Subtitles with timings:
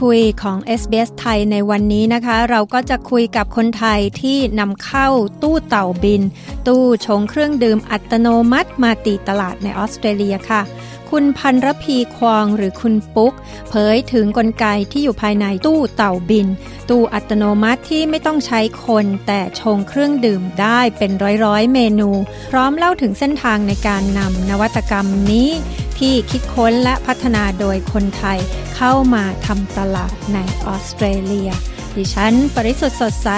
[0.00, 5.08] คุยของ SBS ไทยในวันนี้นะคะ เราก็จะคุยกับคนไทยที่นำเข้า
[5.42, 6.22] ตู้เต่าบิน
[6.68, 10.62] ตู้ชงเครื่องดื่มอัตโนมัติมาตีตลาดในออสเตรเลียค่ะ
[11.10, 13.34] คุณพันรพีควองหรือคุณปุ๊ก
[13.68, 16.46] เผยถึงกลไกที่อยู่ภายในตู้เต่าบิน
[16.90, 21.10] ตู้อัตโนมัติที่ไม่ต้องใช้คน แต่ชงเครื่องดื่มได้เป็น
[21.44, 22.10] ร้อยๆ เมนู
[22.50, 25.50] พร้อมเล่าถึงเส้นทางในการนำนวัตกรรมนี้
[25.98, 28.38] ที่คิดค้นและพัฒนาโดยคนไทย
[28.76, 31.50] เข้ามาทำตลาดในออสเตรเลีย
[31.96, 33.28] ดิฉัน ปริสุทธ์สดใส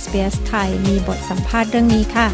[0.00, 2.28] SBS ไทยมีบทสัมภาษณ์เรื่องนี้ค่ะ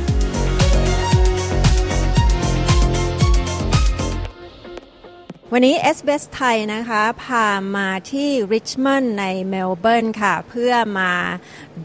[5.53, 11.13] วันนี้ SBS ไทยนะคะ พามาที่ริชมอนด์ในเมลเบิร์นค่ะ เพื่อมา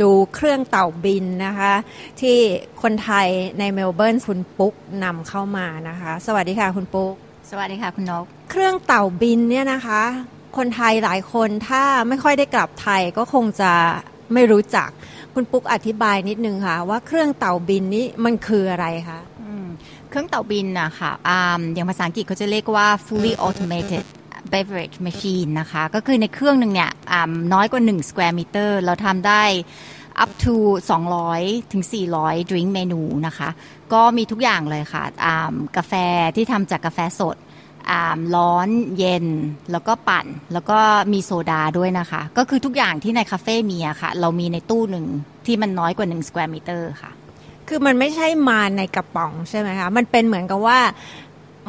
[0.01, 1.73] ดูเครื่องเต่าบินนะคะ
[2.21, 2.37] ที่
[2.81, 3.27] คนไทย
[3.59, 7.15] ในเมลเบิร์นคุณปุ๊กนำเข้ามานะคะ สวัสดีค่ะคุณปุ๊ก
[7.51, 10.01] สวัสดีค่ะคุณนก เครื่องเต่าบินเนี่ยนะคะ
[10.57, 13.71] คนไทยหลายคนถ้าไม่ค่อยได้กลับไทยก็คงจะ
[14.33, 14.89] ไม่รู้จัก
[15.33, 19.19] คุณปุ๊กอธิบายนิดนึงค่ะ ว่าเครื่องเต่าบินนี้มันคืออะไรคะ
[20.09, 21.29] เครื่องเต่าบินนะคะอ
[21.73, 24.05] อย่างภาษาอังกฤษเขาจะเรียกว่า fully automated
[24.53, 26.91] beverage machine นะคะ ก็คือในเครื่องหนึ่งเนี่ย
[27.53, 29.43] น้อยกว่า 1 square meter เราทำได้
[30.23, 30.55] up to
[31.15, 31.83] 200 ถึง
[32.17, 33.49] 400 drink เมนูนะคะ
[33.93, 35.03] ก็มีทุกอย่างเลยค่ะ
[35.77, 35.93] กาแฟ
[36.35, 37.37] ที่ทำจากกาแฟสด
[38.35, 39.25] ร้อนเย็น
[39.71, 40.79] แล้วก็ปั่น แล้วก็
[41.13, 45.05] มีโซดาด้วยนะคะ ก็คือทุกอย่างที่ในคาเฟ่มีอะค่ะ เรามีในตู้หนึ่ง
[45.45, 47.11] ที่มันน้อยกว่า1 square meter ค่ะ
[47.67, 50.79] คือมันไม่ใช่มาในกระป๋องใช่ไหมคะ มันเป็นเหมือนกับว่า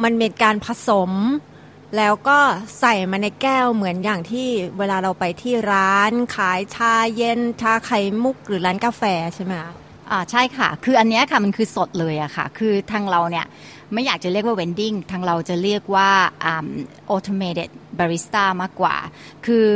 [0.03, 1.11] มันเป็นการผสม
[1.97, 2.39] แล้วก็
[2.79, 4.47] ใส่มาในแก้วเหมือนอย่างที่
[4.77, 9.03] เวลาเราไปที่ร้านขายชาเย็นชาไข่มุกหรือร้านกาแฟ
[9.35, 9.73] ใช่ไหมคะ
[10.11, 13.45] อ่าใช่ค่ะ คืออันนี้ค่ะมันคือสดเลยอะค่ะ คือทางเราเนี่ย
[13.93, 16.09] ไม่อยากจะเรียกว่า vending ทางเราจะเรียกว่า
[16.53, 16.67] um,
[17.13, 18.95] automated barista มากกว่า
[19.45, 19.67] คือ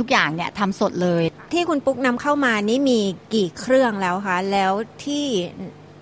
[0.00, 3.00] ทุกอย่างเนี่ยทำสดเลย ที่คุณปุ๊กนำเข้ามานี่มี
[3.34, 4.72] กี่เครื่องแล้วคะ แล้ว
[5.04, 5.26] ที่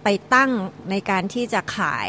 [0.05, 0.51] ไปตั้ง
[0.91, 2.09] ในการที่จะขาย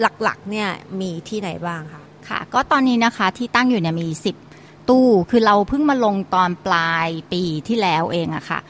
[0.00, 0.68] หลักๆเนี่ย
[1.00, 4.47] มีที่ไหนบ้างคะ ค่ะ ก็ตอนนี้นะคะที่ตั้งอยู่เนี่ยมี 10
[4.90, 8.60] ตู้ คือเราเพิ่งมาลงตอนปลายปีที่แล้วเองอะค่ะ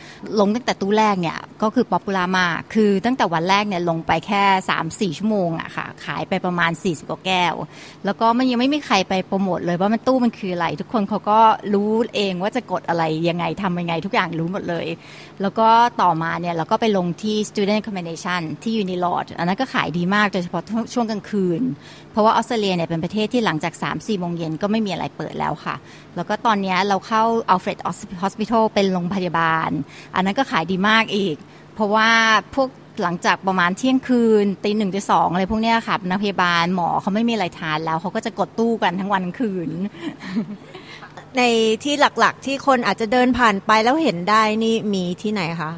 [0.41, 4.43] ลงตั้งแต่ตู้แรกเนี่ยก็คือป๊อปปูล่ามาก คือตั้งแต่วันแรกเนี่ยลงไปแค่
[5.12, 7.55] 3-4 ชั่วโมงอะค่ะ ขายไปประมาณ 40กว่าแก้ว
[8.05, 11.41] แล้วก็มันยังไม่มีใครไปโปรโมทเลยว่ามันตู้มันคืออะไร ทุกคนเขาก็
[11.75, 14.87] รู้เองว่าจะกดอะไรยังไงทำยังไงทุกอย่างรู้หมดเลย
[15.43, 15.69] แล้วก็
[16.03, 20.62] ต่อมาเนี่ยเราก็ไปลงที่ student accommodation ที่ Unilord อันนั้นก็ขายดีมากโดยเฉพาะ
[20.95, 21.62] ช่วงกลางคืน
[22.12, 25.75] เพราะว่าออสเตรเลียเนี่ยเป็นประเทศที่หลังจาก 3-4โมงเย็นก็ไม่มีอะไรเปิดแล้วค่ะ
[26.17, 27.79] แล้วก็ตอนนี้เราเข้า Alfred
[28.23, 29.71] Hospital เป็นโรงพยาบาล
[30.15, 31.37] อันนั้นก็ขายดีมากอีก
[31.75, 32.11] เพราะว่า
[32.55, 32.69] พวก
[33.03, 39.69] หลังจากประมาณเที่ยงคืนตีหนึ่งตีสองอะไรพวกนี้ค่ะนักพยาบาลหมอเขาไม่มีอะไรทานแล้วเขาก็จะกดตู้กันทั้งวันทั้งคืน
[41.37, 41.43] ใน
[41.85, 45.73] ที่หลักๆ ที่คนอาจจะเดินผ่านไปแล้วเห็นได้นี่มีที่ไหนคะ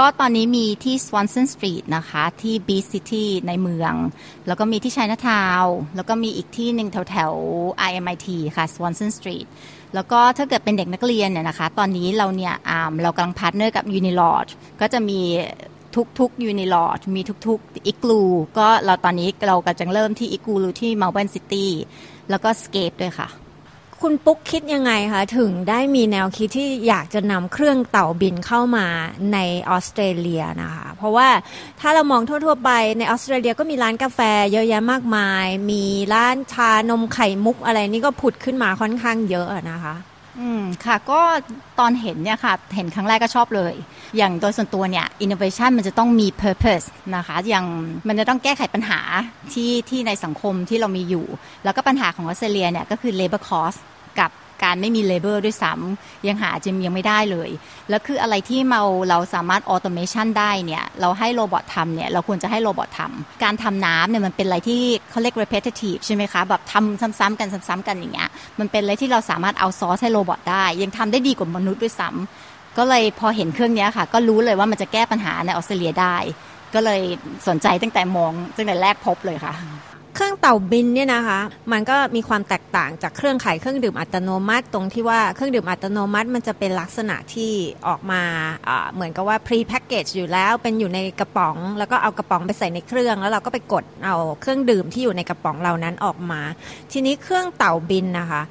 [0.00, 3.94] ก็ตอนนี้มีที่ Swanson Street นะคะที่ Beach City ในเมือง
[4.46, 7.32] แล้วก็มีที่ Chinatown แล้วก็มีอีกที่หนึ่งแถวแถว
[7.88, 9.46] RMIT ค่ะ Swanston Street
[9.94, 12.54] แล้วก็ถ้าเกิดเป็นเด็กนักเรียนเนี่ยนะคะ ตอนนี้เราเนี่ย
[13.02, 15.20] เรากำลัง partner กับ Unilodge ก็จะมี
[16.18, 21.66] ทุกๆ Unilodge มีทุกๆ Igloo ก็เราตอนนี้เรากำลังเริ่มที่ Iglu ที่ Melbourne City
[22.30, 23.28] แล้วก็ Scape ด้วยค่ะ
[24.02, 28.86] คุณปุ๊กคิดยังไงคะ ถึงได้มีแนวคิดที่อยากจะนำเครื่องเต่าบินเข้ามา
[29.32, 29.38] ใน
[29.70, 31.28] ออสเตรเลียนะคะ เพราะว่า
[31.80, 34.20] ถ้าเรามองทั่ว ๆ ไปในออสเตรเลียก็มีร้านกาแฟ
[34.52, 35.84] เยอะแยะมากมาย มี
[36.14, 39.94] ร้านชานมไข่มุกอะไรนี่ก็ผุดขึ้นมาค่อนข้างเยอะนะคะ
[40.40, 41.20] อืมค่ะก็
[41.80, 43.74] ตอนเห็นเนี่ยค่ะ เห็นครั้งแรกก็ชอบเลย
[44.16, 47.66] อย่างโดยส่วนตัวเนี่ย innovation มันจะต้องมี purpose นะคะ อย่าง
[48.08, 49.00] มันจะต้องแก้ไขปัญหา
[49.52, 51.26] ที่ที่ในสังคมที่เรามีอยู่
[51.64, 53.78] แล้วก็ปัญหาของออสเตรเลียเนี่ยก็คือ labor cost
[54.20, 54.30] กับ
[54.62, 57.50] การไม่มี labor ด้วยซ้ำยังหาจิมยังไม่ได้เลย
[57.90, 76.16] แล้วคืออะไรที่เราเราสามารถ automation ได้เนี่ยเราให้ robot ทำเนี่ยเราควรจะให้ robot ทำการทำน้ำเนี่ยมันเป็นอะไรที่เขาเรียก repetitive ใช่ไหมคะแบบทำซ้ำๆกันซ้ำๆกันอย่างเงี้ยมันเป็นอะไรที่เราสามารถ outsource ให้ robot ได้ ยังทำได้ดีกว่ามนุษย์ด้วยซ้ำก็เลยพอเห็นเครื่องนี้ค่ะ ก็รู้เลยว่ามันจะแก้ปัญหาในออสเตรเลียได้
[76.74, 77.00] ก็เลย
[77.48, 79.54] สนใจตั้งแต่มองตั้งแต่แรกพบเลยค่ะ
[80.16, 81.40] เครื่องเต่าบินเนี่ยนะคะ
[81.72, 87.52] มันก็มีความแตกต่างจากเครื่องขายเครื่องดื่มอัตโนมัติ ตรงที่ว่าเครื่องดื่มอัตโนมัติมันจะเป็นลักษณะที่
[87.88, 88.22] ออกมา
[88.94, 96.40] เหมือนกับว่า pre package อยู่แล้วเป็นอยู่ในกระป๋อง แล้วก็เอากระป๋องไปใส่ในเครื่องแล้วเราก็ไปกดเอาเครื่องดื่มที่อยู่ในกระป๋องเหล่านั้นออกมา
[96.92, 98.42] ทีนี้เครื่องเต่าบินนะคะ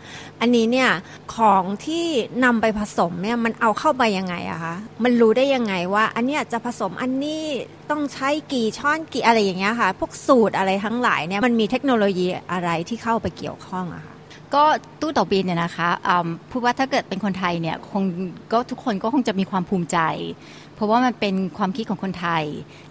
[0.41, 0.89] อันนี้เนี่ย
[1.35, 2.05] ของที่
[2.43, 7.43] นำไปผสมเนี่ยมันเอาเข้าไปยังไงอะคะมันรู้ได้ยังไงว่า อันนี้จะผสมอันนี้
[7.91, 14.15] ต้องใช้กี่ช้อนกี่อะไรอย่างเงี้ยค่ะ พวกสูตรอะไรทั้งหลายเนี่ยมันมีเทคโนโลยีอะไรที่เข้าไปเกี่ยวข้องอะคะ
[14.55, 14.63] ก็
[15.01, 15.89] ตู้เต่าบินเนี่ยนะคะ
[16.51, 18.03] พูดว่าถ้าเกิดเป็นคนไทยเนี่ยคง
[18.51, 19.99] ก็ทุกคนก็คงจะมีความภูมิใจ
[20.75, 22.43] เพราะว่ามันเป็นความคิดของคนไทย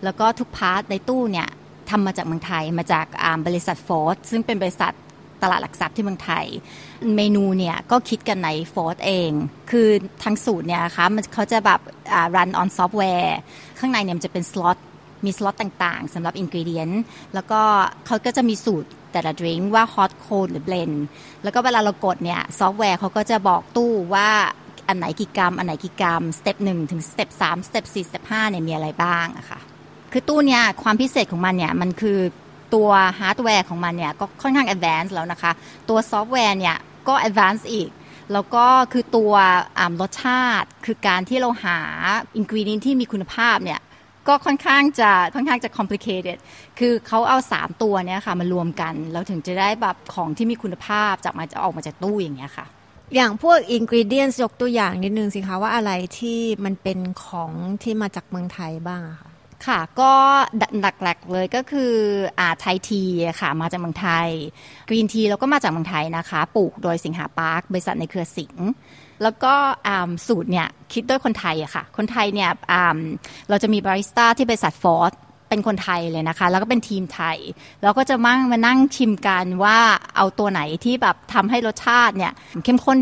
[0.04, 1.48] แล้วก็ทุก part ในตู้เนี่ย
[1.90, 3.06] ทำมาจากเมืองไทยมาจาก
[3.46, 4.92] บริษัท Forth ซึ่งเป็นบริษัท
[5.44, 6.46] ตลาดหลักทรัพย์ที่เมืองไทย
[7.16, 9.30] เมนูเนี่ยก็คิดกันใน Forth เอง
[9.70, 9.88] คือ
[10.24, 11.80] ทั้งสูตรเนี่ยนะคะมันเขาจะแบบ
[12.36, 13.36] run on software
[13.78, 14.78] ข้างในเนี่ยมันจะเป็นสล็อต
[15.24, 16.90] มีสล็อตต่างๆสำหรับ ingredient
[17.34, 17.60] แล้วก็
[18.06, 20.92] เขาก็จะมีสูตรแต่ละ drink ว่า hot cold หรือ blend
[21.42, 24.28] แล้วก็เวลาเรากดเนี่ยซอฟต์แวร์เขาก็จะบอกตู้ว่า
[24.88, 29.60] อันไหนกี่กรัม อันไหนกี่กรัม step หนึ่งถึง step สาม step สี่ step ห้าเนี่ยมีอะไรบ้างอะค่ะ
[30.12, 32.18] คือตู้เนี่ยความพิเศษของมันเนี่ยมันคือ
[32.74, 32.88] ตัว
[33.20, 35.52] ฮาร์ดแวร์ของมันเนี่ยก็ค่อนข้าง advance แล้วนะคะ
[35.88, 36.76] ตัวซอฟต์แวร์เนี่ย
[37.08, 37.90] ก็ advance อีก
[38.32, 39.32] แล้วก็คือตัว
[40.00, 41.78] รสชาติ คือการที่เราหา
[42.36, 43.80] ingredient ที่มีคุณภาพเนี่ย
[44.28, 46.38] ก็ค่อนข้างจะค่อนข้างจะ complicated
[46.78, 52.66] คือเขาเอา 3 ตัวเนี้ยค่ะมารวมกันแล้วถึงจะได้แบบของที่มีคุณภาพจากมาจะออกมาจากตู้อย่างเงี้ยค่ะ
[53.14, 59.30] อย่างพวก ingredient ยกตัวอย่างนิดนึงสิคะว่าอะไรที่มันเป็นของที่มาจากเมืองไทยบ้างอะค่ะ
[59.66, 60.12] ค่ะก็
[60.80, 61.94] หลักๆเลยก็คือ
[62.38, 63.02] อ่า Thai tea
[63.40, 64.28] ค่ะมาจากเมืองไทย
[64.88, 68.66] green tea เราก็มาจากเมืองไทยนะคะ ปลูกโดยสิงห์ปาร์คบริษัทในเครือสิงห์
[69.22, 69.54] แล้วก็
[70.26, 72.50] สูตรเนี่ยคิดด้วยคนไทยอะค่ะ คนไทยเนี่ย
[73.48, 75.12] เราจะมีบาริสต้าที่บริษัทฟอร์ด
[75.54, 77.38] เป็นคนไทยเลยนะคะ แล้วก็เป็นทีมไทย
[77.82, 79.78] แล้วก็จะมั่งมานั่งชิมกันว่า
[80.16, 82.32] เอาตัวไหนที่แบบทำให้รสชาติเนี่ย
[82.64, 82.98] เข้มข้น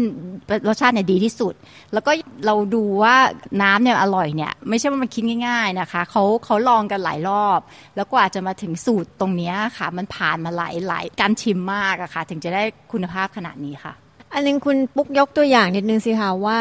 [0.68, 1.54] รสชาติเนี่ยดีที่สุด
[1.92, 2.12] แล้วก็
[2.46, 3.16] เราดูว่า
[3.62, 7.60] น้ำเนี่ยอร่อยเนี่ยไม่ใช่ว่ามันคิดง่าย ๆนะคะเขาเขาลองกันหลายรอบ
[7.96, 12.62] แล้วกว่าจะมาถึงสูตรตรงนี้ค่ะ มันผ่านมาหลายหลายการชิมมากอะค่ะ ถึงจะได้
[12.92, 13.94] คุณภาพขนาดนี้ค่ะ
[14.34, 16.58] อันนึงคุณปุ๊กยกตัวอย่างนิดนึงสิคะว่า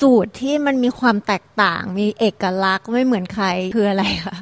[0.00, 3.46] สูตรที่มันมีความแตกต่างมีเอกลักษณ์ไม่เหมือนใคร
[3.76, 4.36] คืออะไรคะ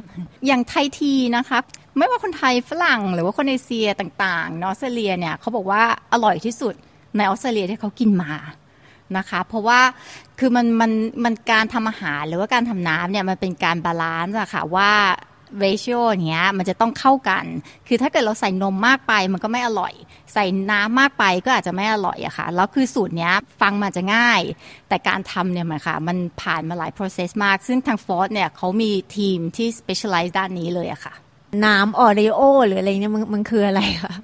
[0.46, 1.58] อย่าง Thai tea นะคะ
[1.98, 5.82] ไม่ว่าคนไทยฝรั่งหรือว่าคนเอเชียต่างๆในออสเตรเลียเนี่ยเขาบอกว่า
[6.12, 6.74] อร่อยที่สุด
[7.16, 8.32] ในออสเตรเลียที่เขากินมา
[9.16, 9.80] นะคะเพราะว่า
[10.38, 10.92] คือมันมัน
[11.24, 14.90] มันการทำอาหารหรือว่าการทำน้ำเนี่ยมันเป็นการ balance อะค่ะว่า
[15.60, 17.44] ratio อย่างเงี้ยมันจะต้องเข้ากัน
[17.88, 19.94] คือถ้าเกิดเราใส่นมมากไปมันก็ไม่อร่อย
[20.34, 24.40] ใส่น้ำมากไปก็อาจจะไม่อร่อยอะค่ะ แล้วคือสูตรเนี้ยฟังมาจะง่าย
[24.88, 31.14] แต่การทำเนี่ยมันค่ะ มันผ่านมาหลาย process มาก ซึ่งทางฟอร์เนี่ยเขามีทีมที่ specialize ด้านนี้เลยอะค่ะ
[31.64, 34.14] น้ำออริโอหรืออะไรเนี่ยมันมันคืออะไรคะ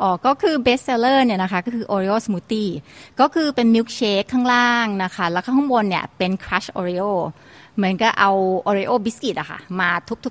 [0.00, 2.72] อ๋อ ก็คือ best seller เนี่ยนะคะ ก็คือ Oreo smoothie
[3.20, 7.12] ก็คือเป็นมิลค์เชคข้างล่างนะคะ แล้วข้างบนเนี่ยเป็น crush Oreo
[7.76, 8.30] เหมือนก็เอา
[8.60, 9.90] Oreo biscuit อะค่ะ มา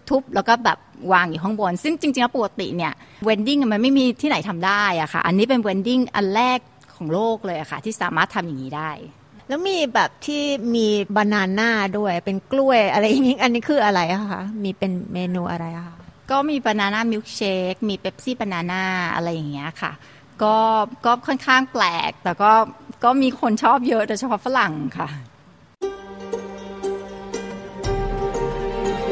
[0.09, 0.77] ทุบๆ แล้วก็แบบ
[1.13, 2.93] วางอยู่ข้างบน ซึ่งจริงๆแล้วปกติเนี่ย
[3.25, 6.59] vending มันไม่มีที่ไหนทำได้อะค่ะ อันนี้เป็น vending อันแรก
[6.95, 8.91] ของโลกเลยอะค่ะ ที่สามารถทำอย่างนี้ได้
[9.47, 10.43] แล้วมีแบบที่
[10.75, 15.95] มี banana ด้วยเป็นกล้วยอะไรอย่างนี้อันนี้คืออะไรอะคะมีเป็นเมนูอะไรอะคะ
[16.31, 18.83] ก็มี banana milkshake มีเป๊ปซี่ banana
[19.15, 19.91] อะไรอย่างเงี้ยค่ะ
[20.43, 20.55] ก็
[21.05, 22.51] ก็ค่อนข้างแปลก แต่ก็
[23.03, 25.09] ก็มีคนชอบเยอะโดยเฉพาะฝรั่งค่ะ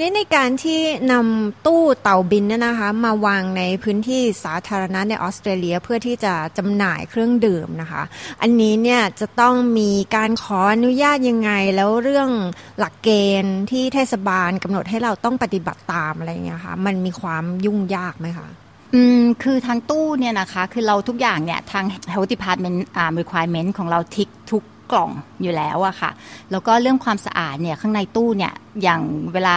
[0.00, 0.80] นี้ในการที่
[1.12, 8.02] นำตู้เต่าบินเนี่ยนะคะมาวางในพื้นที่สาธารณะในออสเตรเลียเพื่อที่จะจำหน่ายเครื่องดื่มนะคะ
[8.42, 12.30] อันนี้เนี่ยจะต้องมีการขออนุญาตยังไงแล้วเรื่อง
[12.78, 13.10] หลักเก
[13.42, 18.48] ณฑ์ที่เทศบาลกำหนดให้เราต้องปฏิบัติตามอะไรเงี้ยค่ะมันมีความยุ่งยากไหมคะ
[18.94, 25.10] อืมคือทางตู้เนี่ยนะคะ คือเราทุกอย่างเนี่ยทาง health department อ่า requirement ของเรา tick ทุก กล่อง
[25.42, 26.10] อยู่แล้วอะค่ะ
[26.50, 28.52] แล้วก็เรื่องความสะอาดเนี่ยข้างในตู้เนี่ย
[28.82, 29.02] อย่าง
[29.32, 29.56] เวลา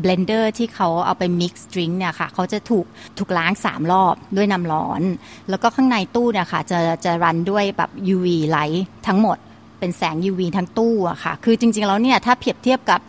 [0.00, 2.86] blender ที่เขาเอาไป mix drink เนี่ยค่ะเขาจะถูก
[3.18, 5.02] ถูกล้าง 3 รอบด้วยน้ำร้อน
[5.50, 9.38] แล้วก็ข้างในตู้เนี่ยค่ะจะจะรันด้วยแบบ UV ไลท์ทั้งหมด
[9.78, 13.00] เป็นแสง UV ทั้งตู้อะค่ะ คือจริง ๆ แล้วเนี่ยถ้าเปรียบเทียบกับ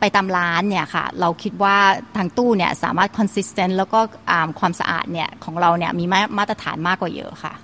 [0.00, 1.76] ไปตามร้านเนี่ยค่ะ เราคิดว่า
[2.16, 4.00] ทางตู้เนี่ยสามารถ consistent แล้วก็
[4.60, 6.04] ความสะอาดเนี่ยของเราเนี่ยมี
[6.38, 7.54] มาตรฐานมากกว่าเยอะค่ะ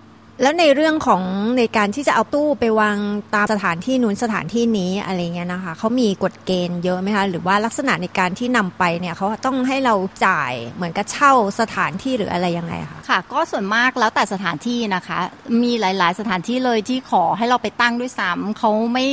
[0.42, 1.22] แล้วในเรื่องของ
[1.58, 2.96] ในการที่จะเอาตู้ไปวาง
[3.34, 9.94] ตามสถานที่นู้นสถานที่นี้อะไรเงี้ยนะคะเขามีกฎเกณฑ์เยอะไหมคะหรือว่าลักษณะในการที่นำไปเนี่ยเขาต้องให้เรา
[10.26, 15.18] จ่ายเหมือนกับเช่าสถานที่หรืออะไรยังไงคะค่ะ ก็ส่วนมากแล้วแต่สถานที่นะคะ
[15.62, 19.06] มีหลาย ๆ สถานที่เลยที่ขอให้เราไปตั้งด้วยซ้ำเขาไม่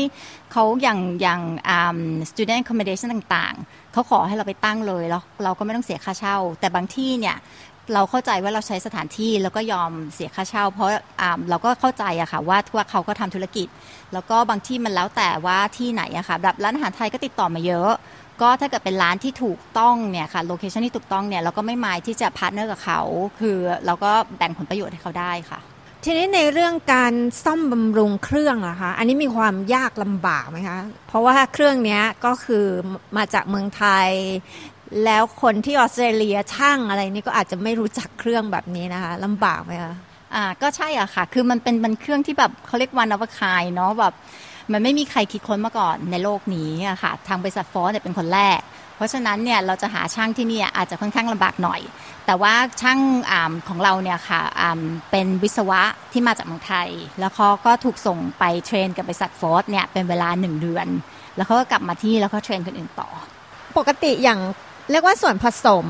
[0.54, 1.42] เขาอย่างอย่าง
[2.30, 7.38] student accommodation ต่าง ๆ เขาขอให้เราไปตั้งเลยแล้วเราก็ไม่ต้องเสียค่าเช่า แต่บางที่เนี่ย
[7.94, 10.90] เราเข้าใจว่าเราใช้สถานที่แล้วก็ยอมเสียค่าเช่า เพราะ
[11.50, 13.68] เราก็เข้าใจอะค่ะว่าทั่วเขาก็ทำธุรกิจ
[14.14, 17.92] แล้วก็บางที่มันแล้วแต่ว่าที่ไหนอะค่ะแบบร้านอาหารไทยก็ติดต่อมาเยอะ
[18.42, 23.02] ก็ถ้าเกิดเป็นร้านที่ถูกต้องเนี่ยค่ะ location ที่ถูกต้องเนี่ยเราก็ไม่ mind ที่จะ partner กับเขา
[23.40, 25.60] คือเราก็แบ่งผลประโยชน์ให้เขาได้ค่ะ
[26.06, 27.14] ทีนี้ในเรื่องการ
[27.44, 32.66] ซ่อมบำรุงเครื่องอะคะอันนี้มีความยากลำบากไหมคะ เพราะว่าเครื่องนี้ก็คือ
[33.18, 34.10] มาจากเมืองไทย
[35.06, 39.94] แล้วคนที่ออสเตรเลียช่างอะไรนี่ก็อาจจะไม่รู้จักเครื่องแบบนี้นะคะลำบากไหมคะ
[40.36, 44.14] อ่าก็ใช่อะค่ะ คือมันเป็นมันเครื่องที่แบบเขาเรียก one of a kind เนาะแบบ
[44.72, 48.60] มันไม่มีใครคิดค้นมาก่อนในโลกนี้อะค่ะ ทางบริษัทฟอร์เนี่ยเป็นคนแรก
[48.96, 51.82] เพราะฉะนั้นเนี่ยเราจะหาช่างที่นี่อาจจะค่อนข้างลำบากหน่อย
[52.26, 53.00] แต่ว่าช่าง
[53.32, 53.34] อ
[53.68, 54.42] ของเราเนี่ยค่ะ
[55.12, 56.90] เป็นวิศวะที่มาจากเมืองไทย
[57.20, 60.88] แล้วเขาก็ถูกส่งไปเทรนกับบริษัทฟอร์เนี่ยเป็นเวลาหนึ่งเดือน
[61.36, 63.10] แล้วเขาก็กลับมาที่แล้วก็เทรนคนอื่นต่อ
[63.78, 64.40] ปกติอย่าง
[64.92, 65.88] เรียกว่าส่วนผสม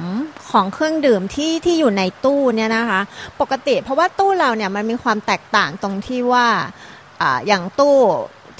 [0.51, 3.01] ของเครื่องดื่มที่ที่อยู่ในตู้เนี่ยนะคะ
[3.41, 6.47] ปกติเพราะว่าตู้เราเนี่ยมันมีความแตกต่างตรงที่ว่า
[7.21, 7.97] ออย่างตู้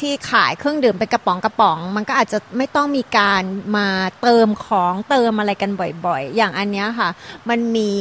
[0.04, 3.44] ที่ขายเครื่องดื่มเป็นกระป๋องกระป๋อง มันก็อาจจะไม่ต้องมีการ
[3.78, 3.88] มา
[4.22, 5.72] เติมของเติมอะไรกัน
[6.06, 7.10] บ่อยๆ อย่างอันนี้ค่ะ
[7.50, 7.92] มันมี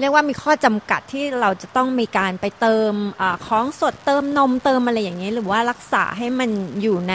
[0.00, 6.50] เรียกว่ามีข้อจำกัดที่เราจะต้องมีการไปเติมอของสดเติมนมเติมอะไรอย่างนี้ หรือว่ารักษาให้มัน
[6.82, 7.14] อยู่ใน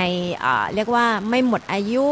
[0.76, 2.06] เรียกว่าไม่หมดอายุ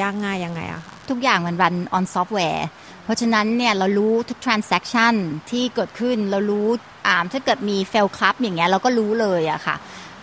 [0.00, 2.66] ยากง่ายยังไงอะค่ะ ทุกอย่างมันรันออนซอฟต์แวร์
[3.04, 5.14] เพราะฉะนั้นเนี่ยเรารู้ทุก transaction
[5.50, 6.66] ที่เกิดขึ้นเรารู้
[7.06, 9.76] อ่าถ้าเกิดมี fail club อย่างเงี้ยเราก็รู้เลยอะค่ะ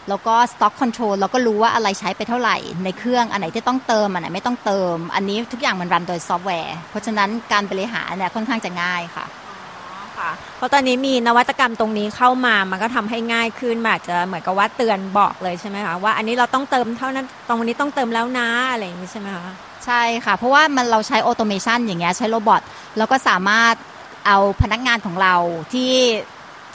[0.10, 9.26] แล้วก็ stock control เราก็รู้ว่าอะไรใช้ไปเท่าไหร่ ในเครื่องอันไหนที่ต้องเติม อันไหนไม่ต้องเติม อันนี้ทุกอย่างมันรันโดยซอฟต์แวร์ เพราะฉะนั้นการบริหารเนี่ยค่อนข้างจะง่ายค่ะ
[10.18, 19.54] ค่ะ เพราะตอนนี้มีนวัตกรรมตรงนี้เข้ามา มันก็ทำให้ง่ายขึ้นอาจจะเหมือนกับว่าเตือนบอกเลยใช่ไหมคะว่าอันนี้เราต้องเติมเท่านั้นตรงนี้ต้องเติมแล้วนะอะไรอย่างนี้ใช่ไหมคะ
[19.86, 22.62] ใช่ค่ะ เพราะว่ามันเราใช้ automation อย่างเงี้ยใช้ robot
[22.98, 23.76] แล้วก็สามารถ
[24.28, 25.36] เอาพนักงานของเรา
[25.74, 25.94] ที่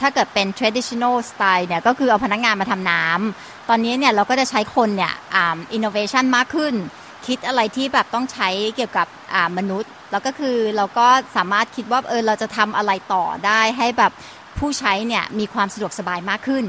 [0.01, 6.75] ถ้าเกิดเป็น traditional style เนี่ยก็คือเอาพนักงานมาทำน้ำตอนนี้เนี่ยเราก็จะใช้คนเนี่ยอ่า innovation มากขึ้น
[7.27, 9.07] คิดอะไรที่แบบต้องใช้เกี่ยวกับ
[9.59, 14.13] มนุษย์ แล้วก็คือเราก็สามารถคิดว่าเออเราจะทำอะไรต่อได้ให้แบบ
[14.59, 16.65] ผู้ใช้เนี่ยมีความสะดวกสบายมากขึ้น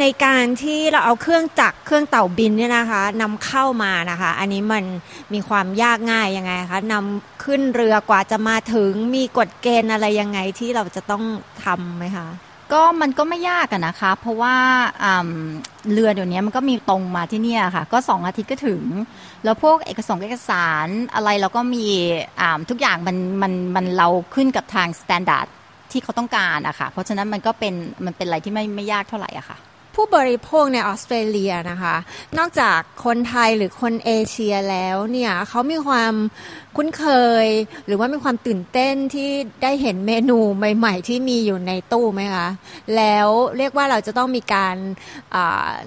[0.00, 4.84] ในการที่เราเอาเครื่องจักรเครื่องเต่าบินเนี่ยนะคะนำเข้ามานะคะ อันนี้มัน
[5.32, 11.24] มีความยากง่ายยังไงคะนำขึ้นเรือกว่าจะมาถึงมีกฎเกณฑ์อะไรยังไงที่เราจะต้อง
[11.64, 12.26] ทำไหมคะ
[12.72, 14.54] ก็มันก็ไม่ยากอะนะคะ เพราะว่า
[15.92, 18.82] เรือเดี๋ยวนี้มันก็มีตรงมาที่นี่ค่ะ ก็สองอาทิตย์ก็ถึง
[19.44, 21.86] แล้วพวกเอกสารเอกสารอะไรเราก็มี
[22.70, 25.46] ทุกอย่างมันมันมันเราขึ้นกับทาง standard
[25.90, 27.74] ที่เขาต้องการอะค่ะ เพราะฉะนั้นมันก็เป็น
[28.04, 29.56] มันเป็นอะไรที่ไม่ไม่ยากเท่าไหร่อะค่ะ
[29.94, 31.96] ผู้บริโภคในออสเตรเลียนะคะ
[32.38, 36.14] นอกจากคนไทยหรือคนเอเชียแล้วเนี่ยเขามีความ
[36.76, 37.04] คุ้นเค
[37.44, 37.46] ย
[37.86, 39.30] หรือว่ามีความตื่นเต้นที่
[39.62, 42.48] ได้เห็นเมนูใหม่ ๆ ที่มีอยู่ในตู้ไหมคะ
[42.96, 44.76] แล้วเรียกว่าเราจะต้องมีการ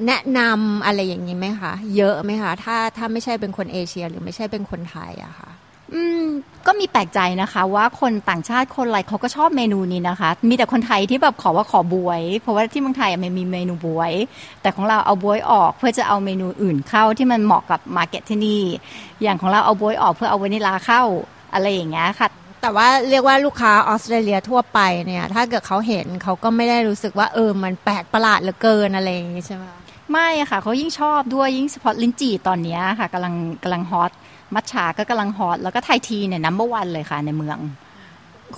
[0.06, 5.52] แนะนำอะไรอย่างนี้ไหมคะ เยอะไหมคะ ถ้าถ้าไม่ใช่เป็นคนเอเชีย หรือไม่ใช่เป็นคนไทยอะคะ่ะ
[5.94, 6.24] อืม
[6.66, 14.14] ก็มีแปลกใจนะคะ ว่าคนต่างชาติคนอะไรเขาก็ชอบเมนูนี้นะคะ มีแต่คนไทยที่แบบขอว่าขอบวย เพราะว่าที่เมืองไทยมันมีเมนูบวย
[14.62, 18.62] แต่ของเราเอาบ๊วยออกเพื่อจะเอาเมนูอื่นเข้าที่มันเหมาะกับ market ที่นี่
[19.22, 21.04] อย่างของเราเอาบ๊วยออกเพื่อเอาวานิลลาเข้า
[21.54, 22.28] อะไรอย่างเงี้ยค่ะ
[22.62, 29.64] แต่ว่าเรียกว่าลูกค้าออสเตรเลียทั่วไปเนี่ย ถ้าเกิดเขาเห็นเขาก็ไม่ได้รู้สึกว่าเออมันแปลกประหลาดเหลือเกินอะไรอย่างงี้ใช่ไหม
[30.12, 34.12] ไม่ค่ะเขายิ่งชอบด้วยยิ่งเฉพาะลิ้นจี่ตอนนี้ค่ะกำลังกำลัง hot
[34.54, 37.58] มัทฉะก็กำลัง hot แล้วก็ Thai tea เนี่ย number one เลยค่ะในเมือง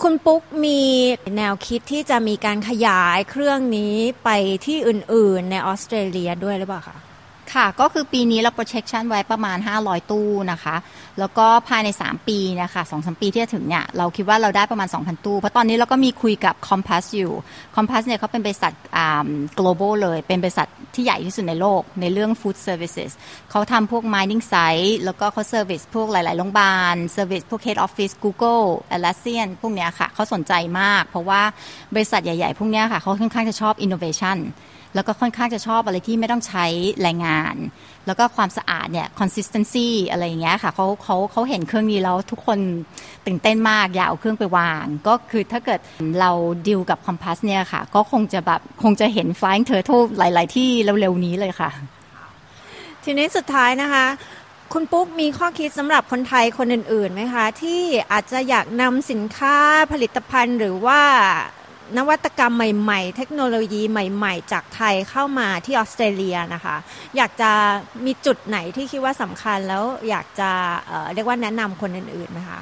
[0.01, 0.79] คุณปุ๊กมี
[1.37, 4.29] แนวคิดที่จะมีการขยายเครื่องนี้ไป
[4.65, 6.97] ที่อื่นๆ ในออสเตรเลียด้วยหรือเปล่าคะ
[7.53, 10.75] ค่ะ ก็คือปีนี้เรา projection ไว้ประมาณ 500 ตู้นะคะ
[11.19, 17.33] แล้วก็ภายใน 3 ปีนะคะสองสปีที่จะถึงเนี่ย เราคิดว่าเราได้ประมาณ 2,000 ตู้ เพราะตอนนี้เราก็มีคุยกับ Compass อยู่
[17.75, 18.73] Compass เนี่ยเขาเป็นบริษัท
[19.59, 23.11] global เลย เป็นบริษัทที่ใหญ่ที่สุดในโลกในเรื่อง food services
[23.51, 31.03] เขาทำพวก mining site แล้วก็เขา service พวกหลาย ๆ โรงพยาบาล service พวก head office Google Atlassian พวกเนี้ยค่ะเขาสนใจมาก
[31.07, 31.41] เพราะว่า
[31.95, 34.37] บริษัทใหญ่ ๆ พวกเนี้ยค่ะเขาค่อนข้างจะชอบ innovation
[34.97, 36.65] แล้วก็ค่อนข้างจะชอบอะไรที่ไม่ต้องใช้
[37.01, 37.55] แรงงาน
[38.07, 42.59] แล้วก็ความสะอาดเนี่ย consistency อะไรอย่างเงี้ยค่ะเขาเขาเขาเห็นเครื่องนี้แล้วทุกคน
[43.25, 45.79] ตื่นเต้นมากอยากเอาเครื่องไปวาง ก็คือถ้าเกิด
[46.19, 46.31] เรา
[46.67, 51.69] ดิวกับคอมพัสเนี่ยค่ะ ก็คงจะแบบคงจะเห็น flying turtle หลาย ๆ ที่เร็ว ๆ นี้เลยค่ะ
[53.03, 54.05] ทีนี้สุดท้ายนะคะ
[54.73, 59.55] คุณปุ๊กมีข้อคิดสำหรับคนไทยคนอื่นๆไหมคะ ที่อาจจะอยากนำสินค้า
[59.91, 61.01] ผลิตภัณฑ์หรือว่า
[61.97, 66.75] นวัตกรรมใหม่ๆ เทคโนโลยีใหม่ ๆ จากไทยเข้ามาที่ออสเตรเลียนะคะ
[67.17, 67.51] อยากจะ
[68.05, 70.49] มีจุดไหนที่คิดว่าสำคัญแล้วอยากจะ
[70.87, 72.61] เเรียกว่าแนะนำคนอื่นๆไหมคะ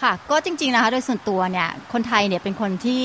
[0.00, 3.04] ค่ะ ก็จริง ๆ นะคะ โดยส่วนตัวเนี่ย คนไทยเนี่ยเป็นคนที่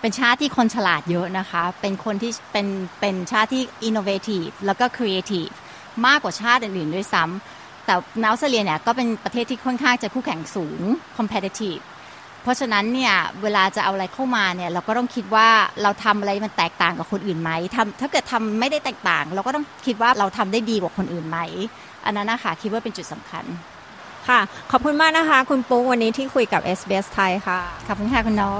[0.00, 2.66] เป็นชาติที่คนฉลาดเยอะนะคะ เป็นคนที่เป็น
[3.00, 5.54] เป็นชาติที่ innovative แล้วก็ creative
[6.06, 10.80] มากกว่าชาติอื่นๆด้วยซ้ำแต่นอสเตรเลียเนี่ยก็เป็นประเทศที่ค่อนข้างจะคู่แข่งสูง
[11.18, 11.82] competitive
[12.42, 15.48] เพราะฉะนั้นเนี่ยเวลาจะเอาอะไรเข้ามาเนี่ยเราก็ต้องคิดว่า
[15.82, 21.38] เราทำอะไรมันแตกต่างกับคนอื่นไหมทำถ้าเกิดทำไม่ได้แตกต่าง เราก็ต้องคิดว่าเราทำได้ดีกว่าคนอื่นไหม
[22.04, 23.44] อันนั้นนะคะคิดว่าเป็นจุดสำคัญ
[24.28, 28.50] ค่ะ ขอบคุณมากนะคะ คุณปุ๊กวันนี้ที่คุยกับ SBS ไทยค่ะขอบคุณค่ะคุณน้อ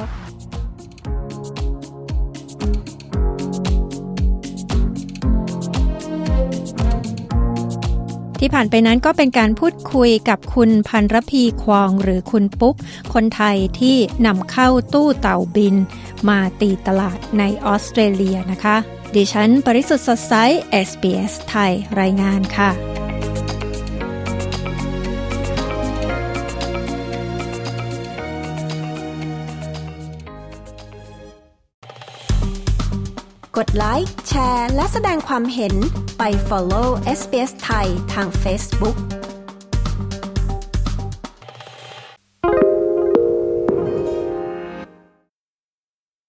[8.41, 12.77] ที่ผ่านไปนั้นก็เป็นการพูดคุยกับคุณพันรพีควองหรือคุณปุ๊ก
[13.15, 15.77] คนไทยที่นำเข้าตู้เต่าบิน
[16.29, 18.77] มาตีตลาดในออสเตรเลียนะคะ
[19.15, 20.35] ดิฉันปริสุทธ์สดใส
[20.89, 22.90] SBS ไทยรายงานค่ะ
[34.63, 35.75] ร์และแสดงความเห็น
[36.19, 36.89] ไป follow
[37.19, 39.20] SBS ไทยทาง Facebook